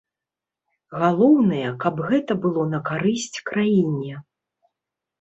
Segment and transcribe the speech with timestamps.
[1.03, 4.13] Галоўнае, каб гэта было на карысць краіне.